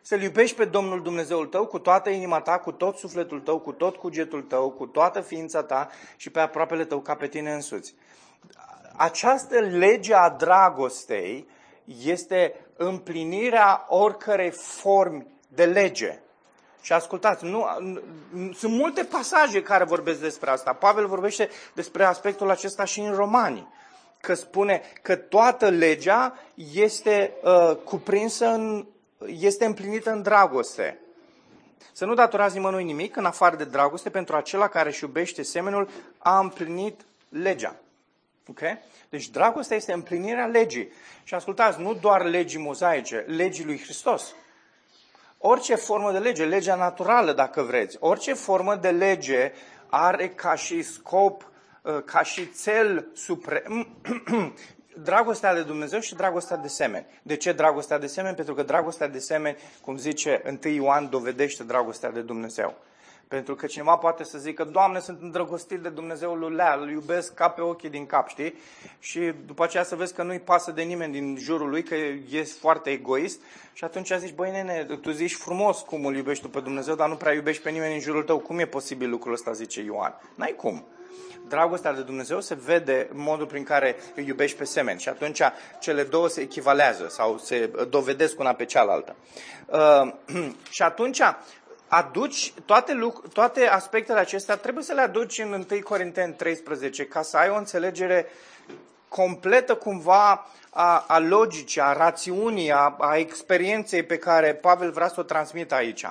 [0.00, 3.72] Să-L iubești pe Domnul Dumnezeul tău cu toată inima ta, cu tot sufletul tău, cu
[3.72, 7.94] tot cugetul tău, cu toată ființa ta și pe aproapele tău ca pe tine însuți
[8.96, 11.46] această lege a dragostei
[12.04, 16.18] este împlinirea oricărei formi de lege.
[16.80, 17.64] Și ascultați, nu,
[18.30, 20.72] nu, sunt multe pasaje care vorbesc despre asta.
[20.72, 23.68] Pavel vorbește despre aspectul acesta și în Romani,
[24.20, 26.38] că spune că toată legea
[26.72, 28.86] este uh, cuprinsă în,
[29.26, 30.98] este împlinită în dragoste.
[31.92, 35.88] Să nu datorați nimănui nimic în afară de dragoste pentru acela care își iubește semenul
[36.18, 37.76] a împlinit legea.
[38.50, 38.78] Okay?
[39.08, 40.92] Deci dragostea este împlinirea legii.
[41.24, 44.34] Și ascultați, nu doar legii mozaice, legii lui Hristos.
[45.38, 49.52] Orice formă de lege, legea naturală, dacă vreți, orice formă de lege
[49.88, 51.50] are ca și scop
[51.82, 53.88] uh, ca și cel suprem
[55.02, 57.06] dragostea de Dumnezeu și dragostea de semeni.
[57.22, 58.34] De ce dragostea de semeni?
[58.34, 62.74] Pentru că dragostea de semeni, cum zice 1 Ioan, dovedește dragostea de Dumnezeu.
[63.34, 67.34] Pentru că cineva poate să zică, Doamne, sunt îndrăgostit de Dumnezeul lui Lea, îl iubesc
[67.34, 68.54] ca pe ochii din cap, știi?
[68.98, 72.42] Și după aceea să vezi că nu-i pasă de nimeni din jurul lui, că e
[72.60, 73.40] foarte egoist.
[73.72, 77.08] Și atunci zici, băi nene, tu zici frumos cum îl iubești tu pe Dumnezeu, dar
[77.08, 78.38] nu prea iubești pe nimeni în jurul tău.
[78.38, 80.20] Cum e posibil lucrul ăsta, zice Ioan?
[80.34, 80.84] N-ai cum
[81.48, 85.40] dragostea de Dumnezeu se vede în modul prin care îi iubești pe semeni și atunci
[85.80, 89.16] cele două se echivalează sau se dovedesc una pe cealaltă.
[89.66, 90.12] Uh,
[90.76, 91.20] și atunci
[91.94, 97.22] aduci toate, lucr- toate aspectele acestea, trebuie să le aduci în 1 Corinteni 13 ca
[97.22, 98.26] să ai o înțelegere
[99.08, 105.20] completă cumva a, a logicii, a rațiunii, a, a experienței pe care Pavel vrea să
[105.20, 106.04] o transmită aici.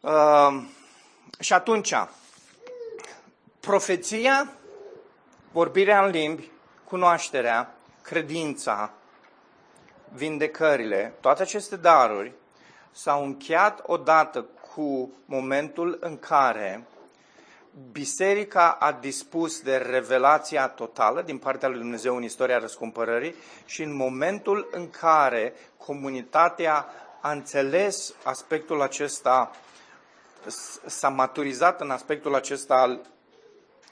[0.00, 0.62] Uh,
[1.40, 1.94] și atunci,
[3.60, 4.52] profeția,
[5.52, 6.50] vorbirea în limbi,
[6.84, 8.90] cunoașterea, credința,
[10.08, 12.32] vindecările, toate aceste daruri
[12.92, 16.86] s-au încheiat odată cu momentul în care
[17.92, 23.34] biserica a dispus de revelația totală din partea lui Dumnezeu în istoria răscumpărării
[23.64, 26.86] și în momentul în care comunitatea
[27.20, 29.50] a înțeles aspectul acesta,
[30.86, 33.00] s-a maturizat în aspectul acesta al,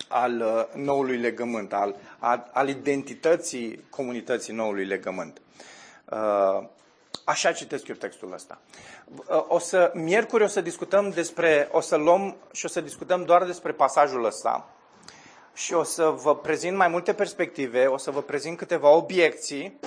[0.09, 5.41] al uh, noului legământ, al, al, al identității comunității noului legământ.
[6.11, 6.69] Uh,
[7.25, 8.59] Așa citesc eu textul ăsta.
[9.49, 13.45] O să, miercuri o să discutăm despre, o să luăm și o să discutăm doar
[13.45, 14.68] despre pasajul ăsta
[15.55, 19.81] și o să vă prezint mai multe perspective, o să vă prezint câteva obiecții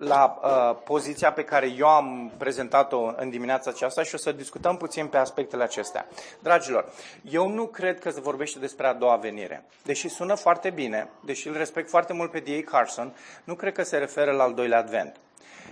[0.00, 4.76] la uh, poziția pe care eu am prezentat-o în dimineața aceasta și o să discutăm
[4.76, 6.06] puțin pe aspectele acestea.
[6.42, 6.92] Dragilor,
[7.22, 9.64] eu nu cred că se vorbește despre a doua venire.
[9.82, 12.70] Deși sună foarte bine, deși îl respect foarte mult pe D.A.
[12.70, 15.16] Carson, nu cred că se referă la al doilea advent.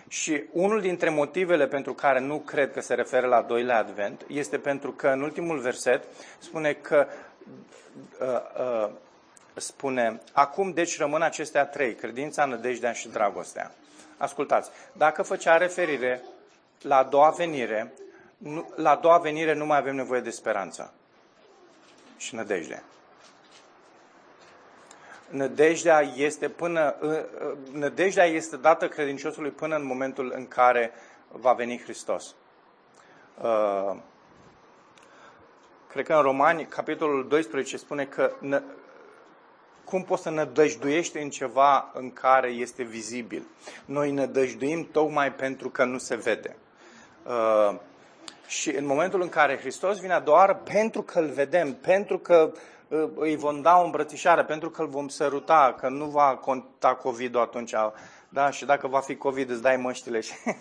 [0.09, 4.59] Și unul dintre motivele pentru care nu cred că se referă la doilea advent este
[4.59, 6.05] pentru că în ultimul verset
[6.39, 7.07] spune că
[8.21, 8.27] uh,
[8.61, 8.91] uh,
[9.55, 13.73] spune, acum deci rămân acestea trei, credința, nădejdea și dragostea.
[14.17, 16.23] Ascultați, dacă făcea referire
[16.83, 17.93] la a doua venire,
[18.39, 20.93] nu, la a doua venire nu mai avem nevoie de speranță
[22.17, 22.83] și nădejde.
[25.29, 26.95] Nădejdea este, până,
[27.73, 30.93] nădejdea este dată credinciosului până în momentul în care
[31.29, 32.35] va veni Hristos.
[33.43, 33.97] Uh,
[35.89, 38.63] cred că în Romani, capitolul 12, spune că nă,
[39.85, 43.47] cum poți să nădăjduiești în ceva în care este vizibil.
[43.85, 46.57] Noi nădăjduim tocmai pentru că nu se vede.
[47.27, 47.75] Uh,
[48.47, 52.53] și în momentul în care Hristos vine doar pentru că îl vedem, pentru că
[53.15, 57.41] îi vom da o îmbrățișare, pentru că îl vom săruta, că nu va conta COVID-ul
[57.41, 57.75] atunci.
[58.29, 60.33] Da, și dacă va fi COVID, îți dai măștile și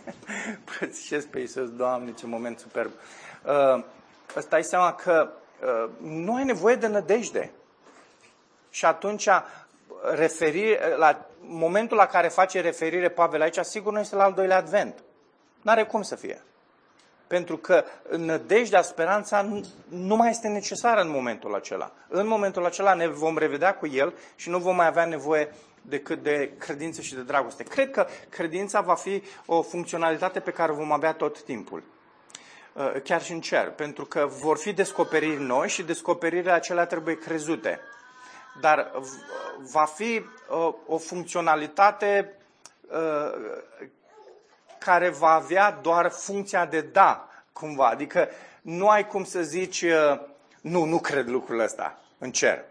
[0.57, 1.69] îmbrățișezi pe Iisus.
[1.69, 2.91] Doamne, ce moment superb.
[3.45, 3.84] Uh,
[4.36, 5.30] îți dai seama că
[5.61, 7.51] uh, nu ai nevoie de nădejde.
[8.69, 9.28] Și atunci,
[10.15, 14.57] referire, la momentul la care face referire Pavel aici, sigur nu este la al doilea
[14.57, 15.03] advent.
[15.61, 16.41] N-are cum să fie.
[17.28, 17.84] Pentru că
[18.17, 19.49] nădejdea, speranța
[19.88, 21.91] nu mai este necesară în momentul acela.
[22.07, 26.23] În momentul acela ne vom revedea cu El și nu vom mai avea nevoie decât
[26.23, 27.63] de credință și de dragoste.
[27.63, 31.84] Cred că credința va fi o funcționalitate pe care o vom avea tot timpul.
[32.73, 37.17] Uh, chiar și în cer, pentru că vor fi descoperiri noi și descoperirile acelea trebuie
[37.17, 37.80] crezute.
[38.61, 38.91] Dar
[39.71, 42.38] va fi o, uh, o funcționalitate
[42.89, 43.57] uh,
[44.88, 47.88] care va avea doar funcția de da, cumva.
[47.88, 48.29] Adică
[48.61, 50.19] nu ai cum să zici, uh,
[50.61, 52.65] nu, nu cred lucrul ăsta în cer.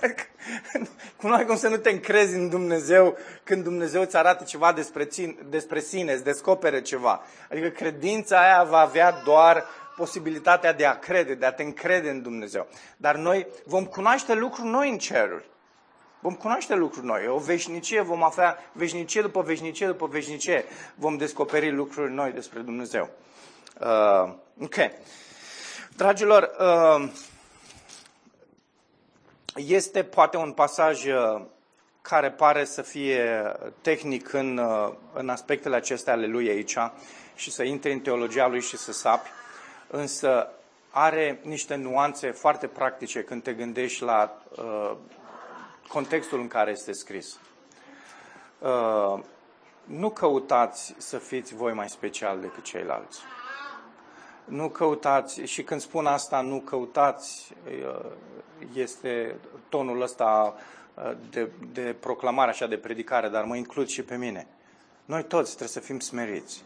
[1.20, 5.04] nu ai cum să nu te încrezi în Dumnezeu când Dumnezeu îți arată ceva despre,
[5.04, 7.22] țin, despre sine, îți descopere ceva.
[7.50, 9.64] Adică credința aia va avea doar
[9.96, 12.66] posibilitatea de a crede, de a te încrede în Dumnezeu.
[12.96, 15.44] Dar noi vom cunoaște lucruri noi în ceruri.
[16.24, 17.26] Vom cunoaște lucruri noi.
[17.28, 20.64] O veșnicie vom afla, veșnicie după veșnicie după veșnicie,
[20.94, 23.10] vom descoperi lucruri noi despre Dumnezeu.
[23.80, 24.74] Uh, ok.
[25.96, 27.10] Dragilor, uh,
[29.54, 31.42] este poate un pasaj uh,
[32.02, 36.76] care pare să fie tehnic în, uh, în aspectele acestea ale lui aici
[37.34, 39.28] și să intre în teologia lui și să sapi,
[39.86, 40.48] însă
[40.90, 44.96] are niște nuanțe foarte practice când te gândești la uh,
[45.88, 47.38] contextul în care este scris.
[48.58, 49.22] Uh,
[49.84, 53.20] nu căutați să fiți voi mai special decât ceilalți.
[54.44, 58.10] nu căutați, și când spun asta, nu căutați, uh,
[58.74, 59.36] este
[59.68, 60.54] tonul ăsta
[60.94, 64.46] uh, de, de proclamare, așa, de predicare, dar mă includ și pe mine.
[65.04, 66.62] Noi toți trebuie să fim smeriți.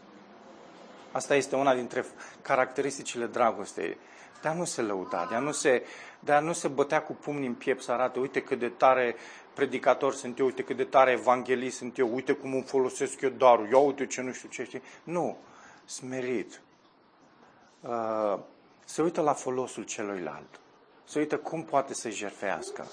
[1.11, 2.05] Asta este una dintre
[2.41, 3.97] caracteristicile dragostei.
[4.41, 5.85] De a nu se lăuda, de a nu se, de
[6.27, 9.15] a nu se bătea cu pumnii în piept să arate, uite cât de tare
[9.53, 13.29] predicator sunt eu, uite cât de tare evanghelist sunt eu, uite cum îmi folosesc eu
[13.29, 14.81] darul, eu uite ce nu știu ce știi.
[15.03, 15.37] Nu,
[15.85, 16.61] smerit.
[17.81, 18.39] Uh,
[18.85, 20.59] se uită la folosul celuilalt.
[21.03, 22.85] Se uită cum poate să jerfească.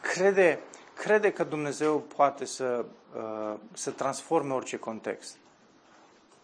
[0.00, 0.60] Crede,
[0.94, 2.84] crede că Dumnezeu poate să,
[3.16, 5.36] uh, să transforme orice context.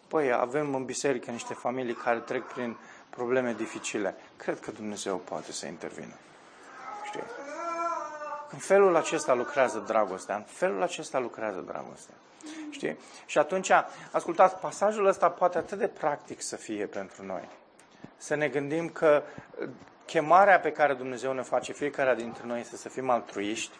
[0.09, 2.77] Păi, avem în biserică niște familii care trec prin
[3.15, 4.15] probleme dificile.
[4.37, 6.15] Cred că Dumnezeu poate să intervină.
[7.05, 7.23] Știi?
[8.51, 10.37] În felul acesta lucrează dragostea.
[10.37, 12.15] În felul acesta lucrează dragostea.
[12.71, 12.99] Știi?
[13.27, 13.71] Și atunci,
[14.11, 17.49] ascultați, pasajul ăsta poate atât de practic să fie pentru noi.
[18.17, 19.23] Să ne gândim că
[20.05, 23.77] chemarea pe care Dumnezeu ne face fiecare dintre noi este să fim altruiști,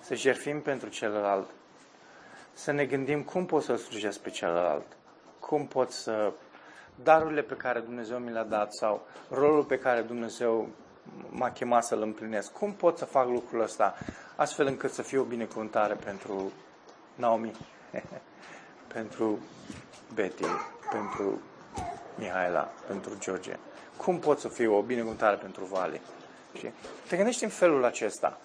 [0.00, 1.48] să jerfim pentru celălalt,
[2.52, 4.86] să ne gândim cum pot să slujesc pe celălalt,
[5.38, 6.32] cum pot să
[7.02, 10.68] darurile pe care Dumnezeu mi le-a dat sau rolul pe care Dumnezeu
[11.30, 12.52] m-a chemat să-l împlinesc.
[12.52, 13.94] Cum pot să fac lucrul ăsta
[14.36, 16.52] astfel încât să fie o binecuvântare pentru
[17.14, 17.56] Naomi,
[18.94, 19.38] pentru
[20.14, 20.44] Betty,
[20.90, 21.40] pentru
[22.14, 23.56] Mihaela, pentru George?
[23.96, 26.00] Cum pot să fiu o binecuvântare pentru Vale?
[26.54, 26.70] Și
[27.08, 28.38] te gândești în felul acesta.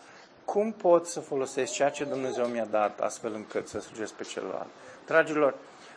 [0.46, 4.68] Cum pot să folosesc ceea ce Dumnezeu mi-a dat astfel încât să slujesc pe celălalt?
[5.06, 5.56] Dragilor,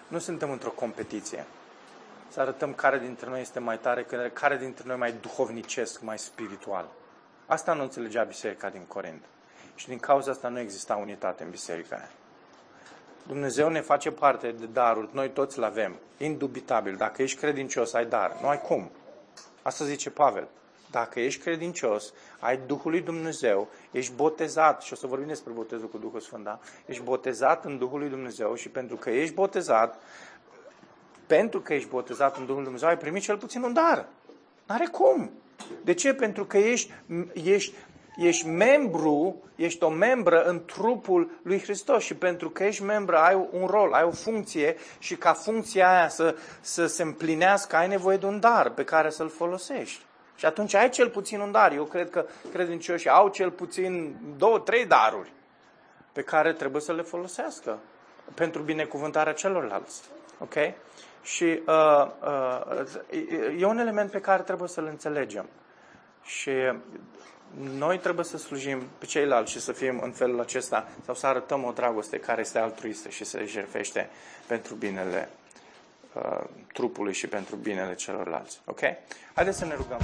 [0.09, 1.47] nu suntem într-o competiție
[2.37, 6.89] să arătăm care dintre noi este mai tare, care dintre noi mai duhovnicesc, mai spiritual.
[7.47, 9.23] Asta nu înțelegea biserica din Corint.
[9.75, 12.11] Și din cauza asta nu exista unitate în biserica aia.
[13.27, 16.97] Dumnezeu ne face parte de daruri, noi toți le avem, indubitabil.
[16.97, 18.37] Dacă ești credincios, ai dar.
[18.41, 18.91] Nu ai cum.
[19.63, 20.49] Asta zice Pavel.
[20.91, 25.89] Dacă ești credincios, ai Duhul lui Dumnezeu, ești botezat, și o să vorbim despre botezul
[25.89, 26.59] cu Duhul Sfânt, da?
[26.87, 29.99] Ești botezat în Duhul lui Dumnezeu și pentru că ești botezat,
[31.27, 34.07] pentru că ești botezat în Duhul Dumnezeu, ai primit cel puțin un dar.
[34.67, 35.31] N-are cum.
[35.85, 36.15] De ce?
[36.15, 36.93] Pentru că ești,
[37.33, 37.75] ești,
[38.17, 43.49] ești membru, ești o membră în trupul lui Hristos și pentru că ești membră ai
[43.51, 48.17] un rol, ai o funcție și ca funcția aia să, să se împlinească ai nevoie
[48.17, 50.05] de un dar pe care să-l folosești.
[50.37, 51.73] Și atunci ai cel puțin un dar.
[51.73, 55.33] Eu cred că credincioșii au cel puțin două, trei daruri
[56.13, 57.79] pe care trebuie să le folosească
[58.35, 60.03] pentru binecuvântarea celorlalți.
[60.39, 60.55] Ok?
[61.27, 65.47] Și uh, uh, e un element pe care trebuie să-l înțelegem.
[66.23, 66.51] Și
[67.79, 71.65] noi trebuie să slujim pe ceilalți și să fim în felul acesta sau să arătăm
[71.65, 74.11] o dragoste care este altruistă și se jerfește
[74.47, 75.29] pentru binele
[76.13, 78.61] uh, trupului și pentru binele celorlalți.
[78.65, 78.81] Ok?
[79.35, 80.01] Haideți să ne rugăm.